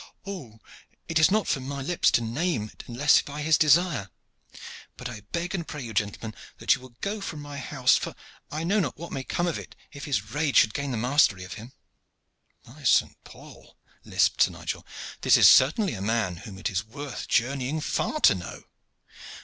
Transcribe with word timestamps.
"It 0.25 1.19
is 1.19 1.29
not 1.29 1.47
for 1.47 1.59
my 1.59 1.79
lips 1.83 2.09
to 2.13 2.21
name 2.21 2.71
it 2.73 2.83
unless 2.87 3.21
by 3.21 3.43
his 3.43 3.55
desire. 3.55 4.09
But 4.97 5.07
I 5.07 5.19
beg 5.31 5.53
and 5.53 5.67
pray 5.67 5.83
you, 5.83 5.93
gentlemen, 5.93 6.33
that 6.57 6.73
you 6.73 6.81
will 6.81 6.95
go 7.01 7.21
from 7.21 7.39
my 7.39 7.59
house, 7.59 7.97
for 7.97 8.15
I 8.51 8.63
know 8.63 8.79
not 8.79 8.97
what 8.97 9.11
may 9.11 9.23
come 9.23 9.45
of 9.45 9.59
it 9.59 9.75
if 9.91 10.05
his 10.05 10.31
rage 10.33 10.57
should 10.57 10.73
gain 10.73 10.89
the 10.89 10.97
mastery 10.97 11.43
of 11.43 11.53
him." 11.53 11.73
"By 12.63 12.81
Saint 12.83 13.23
Paul!" 13.23 13.77
lisped 14.03 14.41
Sir 14.41 14.49
Nigel, 14.49 14.87
"this 15.21 15.37
is 15.37 15.47
certainly 15.47 15.93
a 15.93 16.01
man 16.01 16.37
whom 16.37 16.57
it 16.57 16.71
is 16.71 16.83
worth 16.83 17.27
journeying 17.27 17.79
far 17.81 18.19
to 18.21 18.33
know. 18.33 18.63